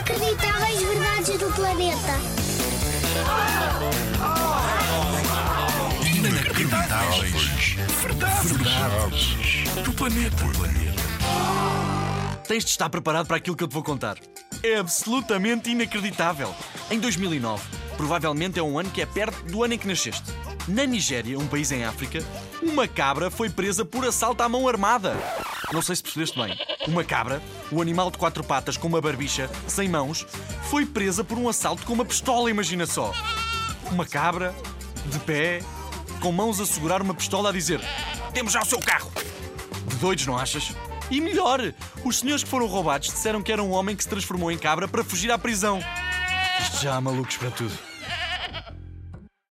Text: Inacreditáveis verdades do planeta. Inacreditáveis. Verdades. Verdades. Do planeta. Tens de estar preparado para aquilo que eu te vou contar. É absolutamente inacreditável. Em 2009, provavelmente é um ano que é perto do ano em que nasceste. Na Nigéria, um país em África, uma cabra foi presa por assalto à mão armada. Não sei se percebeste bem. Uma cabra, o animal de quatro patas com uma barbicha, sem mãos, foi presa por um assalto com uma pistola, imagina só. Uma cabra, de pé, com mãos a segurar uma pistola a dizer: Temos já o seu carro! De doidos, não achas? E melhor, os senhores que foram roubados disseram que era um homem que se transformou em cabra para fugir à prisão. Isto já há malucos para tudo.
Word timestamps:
Inacreditáveis 0.00 0.80
verdades 0.80 1.38
do 1.38 1.52
planeta. 1.52 2.18
Inacreditáveis. 6.16 7.76
Verdades. 8.00 8.50
Verdades. 8.50 9.84
Do 9.84 9.92
planeta. 9.92 10.44
Tens 12.48 12.64
de 12.64 12.70
estar 12.70 12.88
preparado 12.88 13.26
para 13.26 13.36
aquilo 13.36 13.54
que 13.54 13.62
eu 13.62 13.68
te 13.68 13.74
vou 13.74 13.82
contar. 13.82 14.16
É 14.62 14.76
absolutamente 14.76 15.68
inacreditável. 15.68 16.54
Em 16.90 16.98
2009, 16.98 17.62
provavelmente 18.00 18.58
é 18.58 18.62
um 18.62 18.78
ano 18.78 18.90
que 18.90 19.02
é 19.02 19.06
perto 19.06 19.44
do 19.44 19.62
ano 19.62 19.74
em 19.74 19.78
que 19.78 19.86
nasceste. 19.86 20.32
Na 20.66 20.86
Nigéria, 20.86 21.38
um 21.38 21.46
país 21.46 21.70
em 21.70 21.84
África, 21.84 22.24
uma 22.62 22.88
cabra 22.88 23.30
foi 23.30 23.50
presa 23.50 23.84
por 23.84 24.06
assalto 24.06 24.42
à 24.42 24.48
mão 24.48 24.66
armada. 24.66 25.14
Não 25.70 25.82
sei 25.82 25.96
se 25.96 26.02
percebeste 26.02 26.40
bem. 26.40 26.58
Uma 26.88 27.04
cabra, 27.04 27.42
o 27.70 27.82
animal 27.82 28.10
de 28.10 28.16
quatro 28.16 28.42
patas 28.42 28.78
com 28.78 28.88
uma 28.88 29.02
barbicha, 29.02 29.50
sem 29.66 29.86
mãos, 29.86 30.26
foi 30.70 30.86
presa 30.86 31.22
por 31.22 31.36
um 31.36 31.46
assalto 31.46 31.84
com 31.84 31.92
uma 31.92 32.06
pistola, 32.06 32.48
imagina 32.48 32.86
só. 32.86 33.12
Uma 33.90 34.06
cabra, 34.06 34.54
de 35.04 35.18
pé, 35.18 35.60
com 36.22 36.32
mãos 36.32 36.58
a 36.58 36.64
segurar 36.64 37.02
uma 37.02 37.12
pistola 37.12 37.50
a 37.50 37.52
dizer: 37.52 37.82
Temos 38.32 38.54
já 38.54 38.62
o 38.62 38.66
seu 38.66 38.80
carro! 38.80 39.12
De 39.86 39.96
doidos, 39.96 40.26
não 40.26 40.38
achas? 40.38 40.72
E 41.10 41.20
melhor, 41.20 41.74
os 42.02 42.20
senhores 42.20 42.42
que 42.42 42.48
foram 42.48 42.66
roubados 42.66 43.08
disseram 43.08 43.42
que 43.42 43.52
era 43.52 43.62
um 43.62 43.72
homem 43.72 43.94
que 43.94 44.02
se 44.02 44.08
transformou 44.08 44.50
em 44.50 44.56
cabra 44.56 44.88
para 44.88 45.04
fugir 45.04 45.30
à 45.30 45.36
prisão. 45.36 45.84
Isto 46.62 46.82
já 46.82 46.94
há 46.94 47.00
malucos 47.00 47.36
para 47.36 47.50
tudo. 47.50 47.89